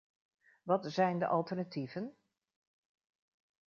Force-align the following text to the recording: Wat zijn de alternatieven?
Wat 0.63 0.85
zijn 0.91 1.19
de 1.19 1.27
alternatieven? 1.27 2.15